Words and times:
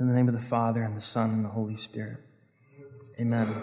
In 0.00 0.06
the 0.06 0.14
name 0.14 0.28
of 0.28 0.34
the 0.34 0.40
Father, 0.40 0.82
and 0.82 0.96
the 0.96 1.02
Son, 1.02 1.28
and 1.28 1.44
the 1.44 1.50
Holy 1.50 1.74
Spirit. 1.74 2.20
Amen. 3.20 3.54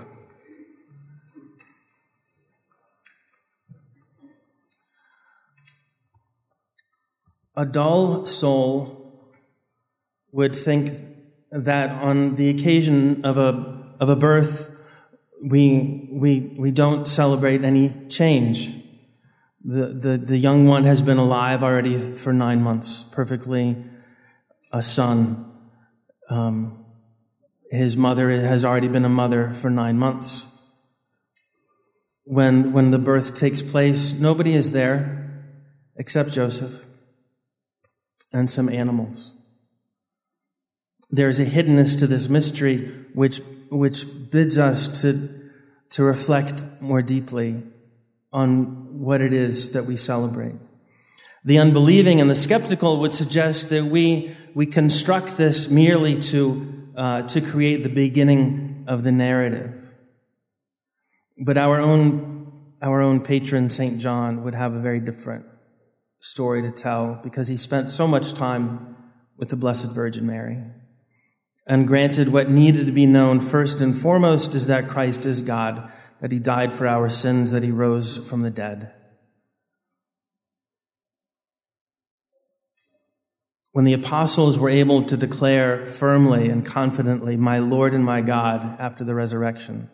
A 7.55 7.65
dull 7.65 8.27
soul 8.27 9.31
would 10.31 10.55
think 10.55 10.91
that 11.49 11.89
on 11.89 12.35
the 12.35 12.51
occasion 12.51 13.25
of 13.25 13.39
a, 13.39 13.95
of 13.99 14.07
a 14.09 14.15
birth, 14.15 14.79
we, 15.43 16.07
we, 16.11 16.55
we 16.55 16.69
don't 16.69 17.07
celebrate 17.07 17.63
any 17.63 17.89
change. 18.09 18.75
The, 19.65 19.87
the, 19.87 20.17
the 20.19 20.37
young 20.37 20.67
one 20.67 20.83
has 20.83 21.01
been 21.01 21.17
alive 21.17 21.63
already 21.63 22.13
for 22.13 22.31
nine 22.31 22.61
months, 22.61 23.01
perfectly 23.01 23.83
a 24.71 24.83
son. 24.83 25.46
Um, 26.29 26.85
his 27.69 27.97
mother 27.97 28.29
has 28.29 28.63
already 28.63 28.87
been 28.87 29.05
a 29.05 29.09
mother 29.09 29.51
for 29.51 29.69
nine 29.69 29.97
months. 29.97 30.53
When, 32.23 32.73
when 32.73 32.91
the 32.91 32.99
birth 32.99 33.35
takes 33.35 33.61
place, 33.61 34.13
nobody 34.13 34.53
is 34.55 34.71
there 34.71 35.45
except 35.95 36.31
Joseph 36.31 36.85
and 38.31 38.49
some 38.49 38.69
animals. 38.69 39.33
There's 41.09 41.39
a 41.39 41.45
hiddenness 41.45 41.97
to 41.99 42.07
this 42.07 42.27
mystery 42.27 42.79
which, 43.13 43.41
which 43.69 44.05
bids 44.29 44.57
us 44.57 45.01
to, 45.01 45.29
to 45.91 46.03
reflect 46.03 46.65
more 46.81 47.01
deeply 47.01 47.63
on 48.33 48.99
what 48.99 49.21
it 49.21 49.31
is 49.31 49.71
that 49.71 49.85
we 49.85 49.95
celebrate. 49.95 50.55
The 51.45 51.59
unbelieving 51.59 52.19
and 52.19 52.29
the 52.29 52.35
skeptical 52.35 52.99
would 52.99 53.13
suggest 53.13 53.69
that 53.69 53.85
we, 53.85 54.35
we 54.57 54.65
construct 54.65 55.37
this 55.37 55.69
merely 55.69 56.17
to, 56.17 56.89
uh, 56.95 57.21
to 57.21 57.39
create 57.41 57.83
the 57.83 57.89
beginning 57.89 58.85
of 58.87 59.03
the 59.03 59.11
narrative. 59.11 59.71
But 61.37 61.59
our 61.59 61.79
own, 61.79 62.73
our 62.81 62.99
own 62.99 63.21
patron, 63.21 63.69
St. 63.69 63.99
John, 63.99 64.43
would 64.43 64.55
have 64.55 64.73
a 64.73 64.79
very 64.79 64.99
different 64.99 65.45
story 66.19 66.63
to 66.63 66.71
tell 66.71 67.19
because 67.23 67.49
he 67.49 67.55
spent 67.55 67.87
so 67.87 68.07
much 68.07 68.33
time 68.33 68.95
with 69.37 69.49
the 69.49 69.55
Blessed 69.55 69.91
Virgin 69.91 70.25
Mary. 70.25 70.57
And 71.67 71.87
granted, 71.87 72.29
what 72.29 72.49
needed 72.49 72.87
to 72.87 72.91
be 72.91 73.05
known 73.05 73.39
first 73.39 73.79
and 73.79 73.95
foremost 73.95 74.55
is 74.55 74.65
that 74.65 74.89
Christ 74.89 75.27
is 75.27 75.41
God, 75.41 75.91
that 76.19 76.31
he 76.31 76.39
died 76.39 76.73
for 76.73 76.87
our 76.87 77.09
sins, 77.09 77.51
that 77.51 77.61
he 77.61 77.69
rose 77.69 78.27
from 78.27 78.41
the 78.41 78.49
dead. 78.49 78.91
When 83.77 83.85
the 83.85 83.93
apostles 83.93 84.57
were 84.57 84.71
able 84.71 85.03
to 85.03 85.15
declare 85.15 85.85
firmly 85.85 86.49
and 86.49 86.65
confidently, 86.65 87.37
My 87.37 87.59
Lord 87.59 87.93
and 87.93 88.03
my 88.03 88.21
God, 88.21 88.75
after 88.79 89.03
the 89.03 89.13
resurrection, 89.13 89.91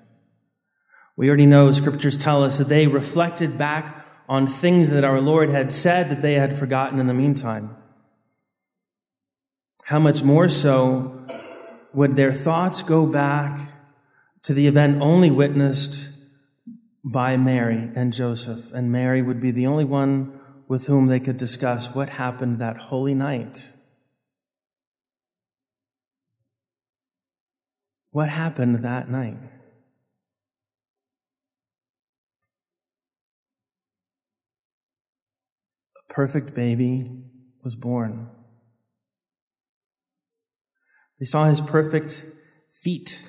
we 1.18 1.28
already 1.28 1.48
know 1.48 1.70
scriptures 1.74 2.16
tell 2.16 2.46
us 2.46 2.58
that 2.60 2.70
they 2.70 2.88
reflected 2.88 3.58
back 3.58 4.08
on 4.30 4.48
things 4.48 4.90
that 4.90 5.04
our 5.04 5.20
Lord 5.20 5.50
had 5.50 5.74
said 5.74 6.08
that 6.08 6.22
they 6.22 6.36
had 6.36 6.58
forgotten 6.58 6.98
in 6.98 7.08
the 7.08 7.14
meantime. 7.14 7.76
How 9.84 10.00
much 10.00 10.24
more 10.24 10.48
so 10.48 11.28
would 11.92 12.16
their 12.16 12.32
thoughts 12.32 12.84
go 12.84 13.06
back 13.06 13.74
to 14.44 14.54
the 14.54 14.66
event 14.66 15.02
only 15.02 15.30
witnessed 15.30 16.10
by 17.04 17.36
Mary 17.36 17.92
and 17.96 18.14
Joseph, 18.14 18.72
and 18.72 18.94
Mary 18.94 19.22
would 19.22 19.42
be 19.42 19.52
the 19.52 19.68
only 19.68 19.84
one 19.84 20.40
with 20.70 20.88
whom 20.88 21.08
they 21.08 21.20
could 21.20 21.38
discuss 21.38 21.94
what 21.94 22.12
happened 22.12 22.60
that 22.60 22.78
holy 22.78 23.14
night. 23.14 23.73
What 28.14 28.30
happened 28.30 28.76
that 28.84 29.10
night? 29.10 29.40
A 35.98 36.14
perfect 36.14 36.54
baby 36.54 37.08
was 37.64 37.76
born. 37.76 38.30
They 41.20 41.26
saw 41.26 41.46
his 41.46 41.60
perfect 41.60 42.28
feet, 42.72 43.20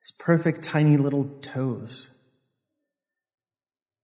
his 0.00 0.10
perfect 0.18 0.62
tiny 0.62 0.96
little 0.96 1.38
toes. 1.40 2.10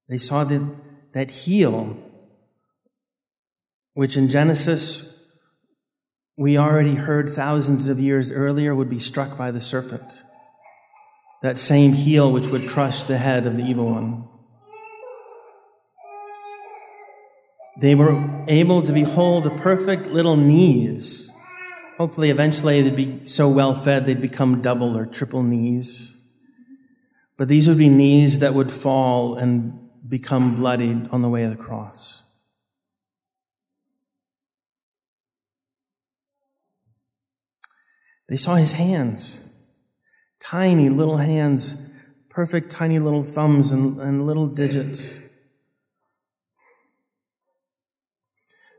They 0.09 0.19
saw 0.19 0.45
that, 0.45 0.77
that 1.15 1.33
heel, 1.33 1.99
which 3.95 4.17
in 4.17 4.29
Genesis 4.29 5.14
we 6.37 6.59
already 6.59 6.97
heard 6.97 7.33
thousands 7.33 7.89
of 7.89 8.01
years 8.01 8.33
earlier 8.33 8.75
would 8.75 8.89
be 8.89 8.99
struck 8.99 9.37
by 9.37 9.51
the 9.51 9.61
serpent. 9.61 10.25
That 11.43 11.59
same 11.59 11.93
heel 11.93 12.33
which 12.33 12.49
would 12.49 12.69
crush 12.69 13.05
the 13.05 13.19
head 13.19 13.47
of 13.47 13.57
the 13.57 13.63
evil 13.63 13.91
one. 13.91 14.29
They 17.81 17.95
were 17.95 18.45
able 18.49 18.83
to 18.83 18.93
behold 18.93 19.45
the 19.45 19.51
perfect 19.51 20.07
little 20.07 20.37
knees. 20.37 21.33
Hopefully, 21.99 22.31
eventually, 22.31 22.83
they'd 22.83 22.97
be 22.97 23.27
so 23.27 23.49
well 23.49 23.75
fed 23.75 24.07
they'd 24.07 24.21
become 24.21 24.61
double 24.61 24.97
or 24.97 25.07
triple 25.07 25.43
knees. 25.43 26.21
But 27.37 27.49
these 27.49 27.69
would 27.69 27.79
be 27.79 27.89
knees 27.89 28.41
that 28.41 28.55
would 28.55 28.71
fall 28.71 29.37
and 29.37 29.89
become 30.09 30.55
bloodied 30.55 31.09
on 31.09 31.23
the 31.23 31.29
way 31.29 31.45
of 31.45 31.51
the 31.51 31.63
cross. 31.63 32.24
They 38.29 38.37
saw 38.37 38.55
his 38.55 38.73
hands, 38.73 39.53
tiny 40.41 40.89
little 40.89 41.19
hands, 41.19 41.91
perfect 42.31 42.71
tiny 42.71 42.99
little 42.99 43.23
thumbs 43.23 43.71
and, 43.71 44.01
and 44.01 44.27
little 44.27 44.47
digits. 44.47 45.21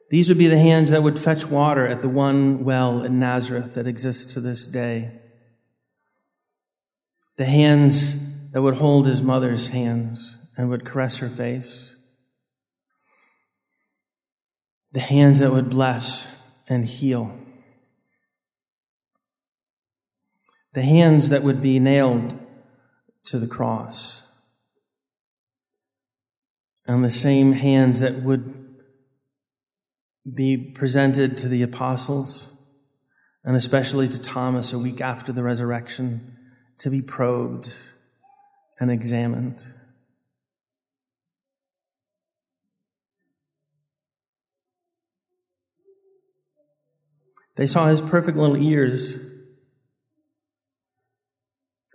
These 0.09 0.29
would 0.29 0.37
be 0.37 0.47
the 0.47 0.57
hands 0.57 0.91
that 0.91 1.03
would 1.03 1.19
fetch 1.19 1.47
water 1.47 1.87
at 1.87 2.01
the 2.01 2.09
one 2.09 2.63
well 2.63 3.03
in 3.03 3.19
Nazareth 3.19 3.73
that 3.75 3.87
exists 3.87 4.33
to 4.33 4.39
this 4.39 4.65
day. 4.65 5.11
The 7.37 7.45
hands 7.45 8.51
that 8.51 8.61
would 8.61 8.75
hold 8.75 9.07
his 9.07 9.21
mother's 9.21 9.69
hands 9.69 10.39
and 10.57 10.69
would 10.69 10.85
caress 10.85 11.17
her 11.17 11.29
face. 11.29 11.97
The 14.91 15.01
hands 15.01 15.39
that 15.39 15.51
would 15.51 15.69
bless 15.69 16.31
and 16.69 16.85
heal. 16.85 17.37
The 20.75 20.81
hands 20.81 21.29
that 21.29 21.41
would 21.41 21.61
be 21.61 21.79
nailed 21.79 22.37
to 23.27 23.39
the 23.39 23.47
cross. 23.47 24.29
And 26.85 27.03
the 27.03 27.09
same 27.09 27.53
hands 27.53 28.01
that 28.01 28.21
would 28.21 28.53
be 30.31 30.57
presented 30.57 31.37
to 31.37 31.47
the 31.47 31.63
apostles 31.63 32.57
and 33.45 33.55
especially 33.55 34.09
to 34.09 34.21
Thomas 34.21 34.73
a 34.73 34.79
week 34.79 34.99
after 34.99 35.31
the 35.31 35.43
resurrection 35.43 36.35
to 36.79 36.89
be 36.89 37.01
probed 37.01 37.71
and 38.79 38.91
examined. 38.91 39.63
They 47.55 47.65
saw 47.65 47.87
his 47.87 48.01
perfect 48.01 48.37
little 48.37 48.57
ears, 48.57 49.34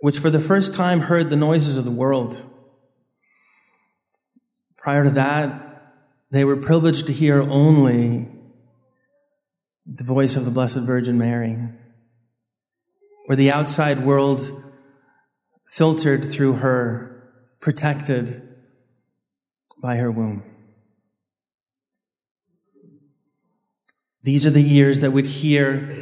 which 0.01 0.19
for 0.19 0.29
the 0.29 0.39
first 0.39 0.73
time 0.73 1.01
heard 1.01 1.29
the 1.29 1.35
noises 1.35 1.77
of 1.77 1.85
the 1.85 1.91
world. 1.91 2.45
Prior 4.77 5.03
to 5.03 5.11
that, 5.11 5.93
they 6.31 6.43
were 6.43 6.57
privileged 6.57 7.07
to 7.07 7.13
hear 7.13 7.41
only 7.41 8.27
the 9.85 10.03
voice 10.03 10.35
of 10.35 10.45
the 10.45 10.51
Blessed 10.51 10.79
Virgin 10.79 11.17
Mary, 11.17 11.57
or 13.27 13.35
the 13.35 13.51
outside 13.51 13.99
world 13.99 14.41
filtered 15.69 16.25
through 16.25 16.53
her, 16.53 17.31
protected 17.59 18.41
by 19.81 19.97
her 19.97 20.11
womb. 20.11 20.43
These 24.23 24.45
are 24.45 24.51
the 24.51 24.61
years 24.61 24.99
that 24.99 25.11
would 25.11 25.25
hear 25.25 25.95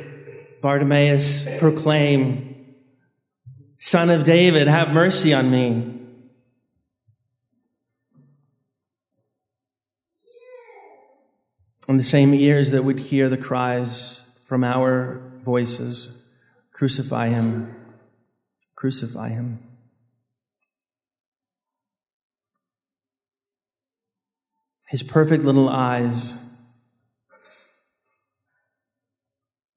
Bartimaeus 0.61 1.47
proclaim, 1.57 2.58
Son 3.81 4.09
of 4.09 4.25
David, 4.25 4.67
have 4.67 4.93
mercy 4.93 5.33
on 5.33 5.49
me. 5.49 5.95
And 11.87 11.97
the 11.97 12.03
same 12.03 12.33
ears 12.33 12.71
that 12.71 12.83
would 12.83 12.99
hear 12.99 13.29
the 13.29 13.37
cries 13.37 14.29
from 14.45 14.65
our 14.65 15.21
voices, 15.43 16.21
Crucify 16.73 17.29
him, 17.29 17.75
crucify 18.75 19.29
him. 19.29 19.59
His 24.89 25.03
perfect 25.03 25.43
little 25.43 25.69
eyes 25.69 26.53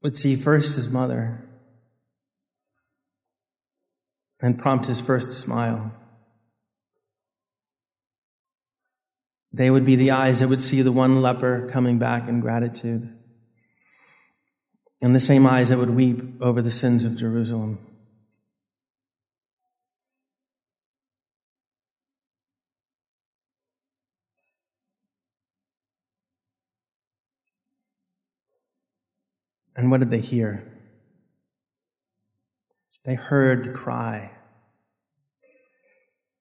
would 0.02 0.16
see 0.16 0.36
first 0.36 0.76
his 0.76 0.88
mother 0.88 1.48
and 4.42 4.58
prompt 4.58 4.86
his 4.86 5.00
first 5.00 5.32
smile. 5.32 5.92
They 9.52 9.70
would 9.70 9.86
be 9.86 9.96
the 9.96 10.10
eyes 10.10 10.40
that 10.40 10.48
would 10.48 10.60
see 10.60 10.82
the 10.82 10.90
one 10.90 11.22
leper 11.22 11.68
coming 11.70 11.98
back 11.98 12.28
in 12.28 12.40
gratitude, 12.40 13.16
and 15.00 15.14
the 15.14 15.20
same 15.20 15.46
eyes 15.46 15.68
that 15.68 15.78
would 15.78 15.90
weep 15.90 16.42
over 16.42 16.60
the 16.60 16.70
sins 16.70 17.04
of 17.04 17.16
Jerusalem. 17.16 17.78
And 29.76 29.90
what 29.90 30.00
did 30.00 30.10
they 30.10 30.20
hear? 30.20 30.71
They 33.04 33.14
heard 33.14 33.64
the 33.64 33.70
cry. 33.72 34.32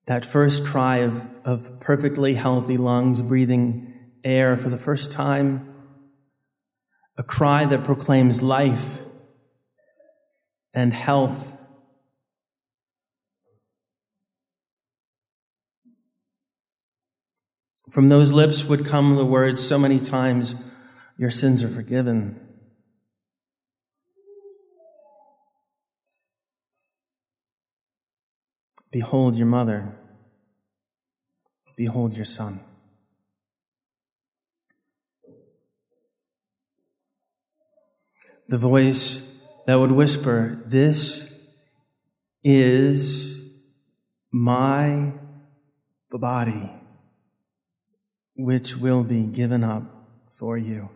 That 0.06 0.24
first 0.24 0.64
cry 0.64 0.98
of, 0.98 1.40
of 1.44 1.80
perfectly 1.80 2.34
healthy 2.34 2.76
lungs 2.76 3.22
breathing 3.22 3.92
air 4.24 4.56
for 4.56 4.68
the 4.68 4.76
first 4.76 5.12
time. 5.12 5.68
A 7.18 7.22
cry 7.22 7.64
that 7.66 7.84
proclaims 7.84 8.42
life 8.42 9.00
and 10.74 10.92
health. 10.92 11.58
From 17.90 18.08
those 18.08 18.32
lips 18.32 18.64
would 18.64 18.86
come 18.86 19.16
the 19.16 19.24
words 19.24 19.60
so 19.60 19.78
many 19.78 19.98
times, 19.98 20.54
Your 21.18 21.30
sins 21.30 21.62
are 21.62 21.68
forgiven. 21.68 22.51
Behold 28.92 29.36
your 29.36 29.46
mother. 29.46 29.96
Behold 31.76 32.14
your 32.14 32.26
son. 32.26 32.60
The 38.48 38.58
voice 38.58 39.42
that 39.66 39.76
would 39.76 39.92
whisper, 39.92 40.62
This 40.66 41.48
is 42.44 43.50
my 44.30 45.12
body, 46.10 46.70
which 48.36 48.76
will 48.76 49.04
be 49.04 49.26
given 49.26 49.64
up 49.64 49.84
for 50.28 50.58
you. 50.58 50.90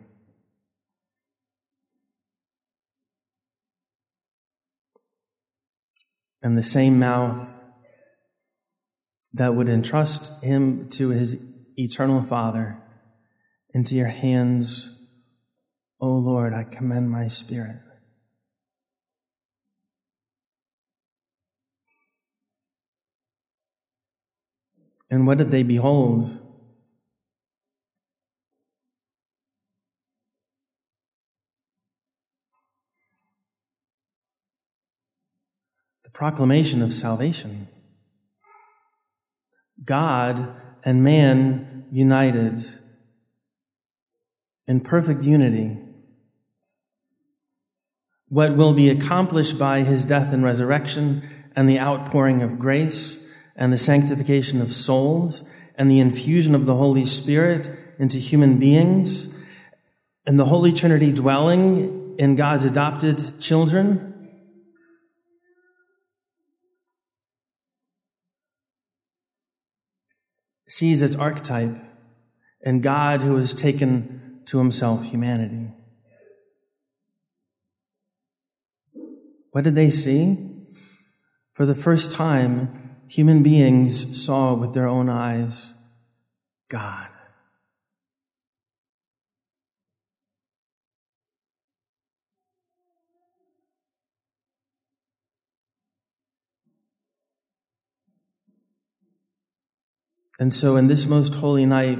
And 6.42 6.58
the 6.58 6.62
same 6.62 6.98
mouth 6.98 7.55
that 9.36 9.54
would 9.54 9.68
entrust 9.68 10.42
him 10.42 10.88
to 10.88 11.10
his 11.10 11.36
eternal 11.76 12.22
Father. 12.22 12.82
Into 13.74 13.94
your 13.94 14.06
hands, 14.06 14.98
O 16.00 16.08
Lord, 16.08 16.54
I 16.54 16.64
commend 16.64 17.10
my 17.10 17.26
spirit. 17.26 17.76
And 25.10 25.26
what 25.26 25.36
did 25.36 25.50
they 25.50 25.62
behold? 25.62 26.40
The 36.04 36.10
proclamation 36.10 36.80
of 36.80 36.94
salvation. 36.94 37.68
God 39.84 40.54
and 40.84 41.02
man 41.02 41.86
united 41.90 42.58
in 44.66 44.80
perfect 44.80 45.22
unity. 45.22 45.78
What 48.28 48.56
will 48.56 48.74
be 48.74 48.90
accomplished 48.90 49.58
by 49.58 49.82
his 49.82 50.04
death 50.04 50.32
and 50.32 50.42
resurrection 50.42 51.22
and 51.54 51.68
the 51.68 51.78
outpouring 51.78 52.42
of 52.42 52.58
grace 52.58 53.28
and 53.54 53.72
the 53.72 53.78
sanctification 53.78 54.60
of 54.60 54.72
souls 54.72 55.44
and 55.76 55.90
the 55.90 56.00
infusion 56.00 56.54
of 56.54 56.66
the 56.66 56.74
Holy 56.74 57.04
Spirit 57.04 57.70
into 57.98 58.18
human 58.18 58.58
beings 58.58 59.32
and 60.26 60.38
the 60.38 60.46
Holy 60.46 60.72
Trinity 60.72 61.12
dwelling 61.12 62.16
in 62.18 62.34
God's 62.34 62.64
adopted 62.64 63.38
children 63.38 64.14
sees 70.68 71.02
its 71.02 71.16
archetype 71.16 71.76
in 72.60 72.80
God 72.80 73.22
who 73.22 73.36
has 73.36 73.54
taken 73.54 74.40
to 74.46 74.58
himself 74.58 75.04
humanity. 75.04 75.72
What 79.50 79.64
did 79.64 79.74
they 79.74 79.90
see? 79.90 80.36
For 81.52 81.64
the 81.64 81.74
first 81.74 82.12
time, 82.12 82.96
human 83.08 83.42
beings 83.42 84.22
saw 84.22 84.54
with 84.54 84.74
their 84.74 84.88
own 84.88 85.08
eyes 85.08 85.74
God. 86.68 87.08
And 100.38 100.52
so, 100.52 100.76
in 100.76 100.86
this 100.86 101.06
most 101.06 101.36
holy 101.36 101.64
night, 101.64 101.98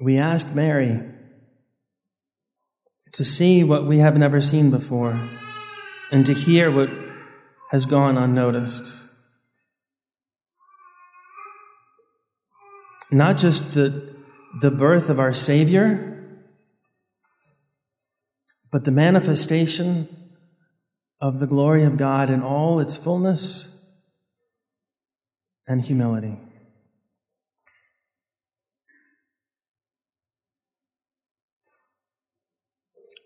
we 0.00 0.16
ask 0.16 0.54
Mary 0.54 1.00
to 3.12 3.24
see 3.24 3.64
what 3.64 3.84
we 3.84 3.98
have 3.98 4.16
never 4.16 4.40
seen 4.40 4.70
before 4.70 5.18
and 6.12 6.24
to 6.24 6.32
hear 6.32 6.70
what 6.70 6.88
has 7.70 7.84
gone 7.84 8.16
unnoticed. 8.16 9.06
Not 13.10 13.38
just 13.38 13.74
the, 13.74 14.14
the 14.60 14.70
birth 14.70 15.10
of 15.10 15.18
our 15.18 15.32
Savior, 15.32 16.08
but 18.70 18.84
the 18.84 18.90
manifestation 18.90 20.08
of 21.20 21.40
the 21.40 21.46
glory 21.46 21.82
of 21.82 21.96
God 21.96 22.30
in 22.30 22.42
all 22.42 22.78
its 22.78 22.96
fullness 22.96 23.82
and 25.66 25.82
humility. 25.84 26.36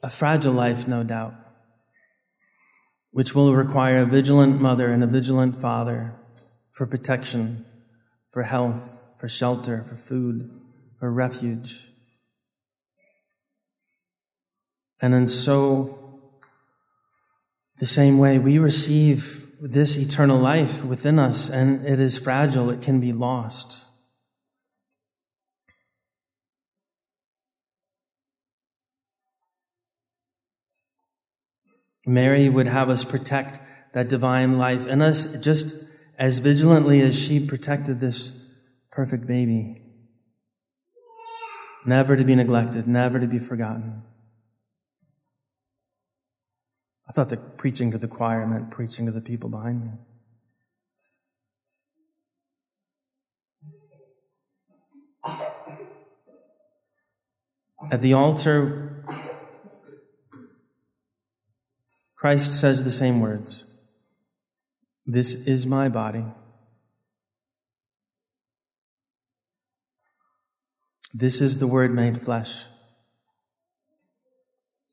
A 0.03 0.11
fragile 0.11 0.53
life, 0.53 0.89
no 0.89 1.05
doubt, 1.05 1.35
which 3.11 3.35
will 3.35 3.55
require 3.55 3.99
a 3.99 4.07
vigilant 4.07 4.61
mother 4.61 4.93
and 4.93 5.03
a 5.05 5.07
vigilant 5.07 5.61
father 5.61 6.15
for 6.73 6.87
protection, 6.87 7.65
for 8.31 8.43
health, 8.43 9.03
for 9.19 9.29
shelter, 9.29 9.85
for 9.85 9.97
food, 9.97 10.51
for 10.99 11.13
refuge. 11.13 11.91
And 15.01 15.15
in 15.15 15.29
so, 15.29 16.31
the 17.79 17.87
same 17.87 18.19
way, 18.19 18.39
we 18.39 18.59
receive 18.59 19.47
this 19.61 19.97
eternal 19.97 20.39
life 20.39 20.85
within 20.85 21.19
us, 21.19 21.49
and 21.49 21.87
it 21.87 22.01
is 22.01 22.19
fragile, 22.19 22.71
it 22.71 22.83
can 22.83 23.01
be 23.01 23.13
lost. 23.13 23.87
Mary 32.07 32.49
would 32.49 32.67
have 32.67 32.89
us 32.89 33.05
protect 33.05 33.61
that 33.93 34.09
divine 34.09 34.59
life 34.59 34.87
in 34.87 35.01
us 35.01 35.37
just 35.39 35.85
as 36.19 36.39
vigilantly 36.39 37.01
as 37.01 37.19
she 37.19 37.45
protected 37.45 38.01
this 38.01 38.49
perfect 38.91 39.27
baby. 39.27 39.83
Never 41.85 42.17
to 42.17 42.25
be 42.25 42.35
neglected, 42.35 42.87
never 42.87 43.19
to 43.19 43.27
be 43.27 43.39
forgotten. 43.39 44.03
I 47.09 47.13
thought 47.13 47.29
that 47.31 47.57
preaching 47.57 47.91
to 47.91 47.99
the 47.99 48.09
choir 48.09 48.47
meant 48.47 48.71
preaching 48.71 49.07
to 49.07 49.13
the 49.13 49.21
people 49.21 49.51
behind 49.51 49.85
me. 49.85 49.91
At 57.91 58.01
the 58.01 58.15
altar, 58.15 59.05
Christ 62.23 62.61
says 62.61 62.85
the 62.85 62.93
same 62.93 63.19
words 63.19 63.65
This 65.05 65.45
is 65.45 65.67
my 65.67 65.89
body. 65.89 66.25
This 71.13 71.41
is 71.41 71.59
the 71.59 71.67
Word 71.67 71.91
made 71.93 72.21
flesh. 72.21 72.67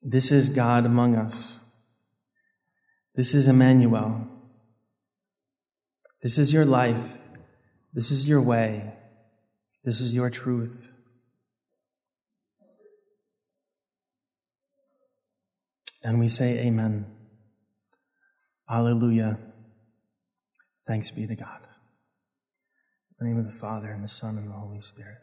This 0.01 0.31
is 0.31 0.49
God 0.49 0.87
among 0.87 1.15
us. 1.15 1.63
This 3.13 3.35
is 3.35 3.47
Emmanuel. 3.47 4.27
This 6.23 6.39
is 6.39 6.51
your 6.51 6.65
life. 6.65 7.19
This 7.93 8.09
is 8.09 8.27
your 8.27 8.41
way. 8.41 8.95
This 9.83 10.01
is 10.01 10.15
your 10.15 10.31
truth. 10.31 10.91
And 16.03 16.19
we 16.19 16.27
say, 16.27 16.65
Amen. 16.65 17.18
Alleluia. 18.69 19.37
Thanks 20.85 21.09
be 21.11 21.25
to 21.25 21.35
God. 21.35 21.67
In 23.19 23.27
the 23.27 23.33
name 23.33 23.39
of 23.39 23.45
the 23.45 23.57
Father, 23.57 23.89
and 23.89 24.03
the 24.03 24.07
Son, 24.07 24.37
and 24.37 24.47
the 24.47 24.53
Holy 24.53 24.79
Spirit. 24.79 25.17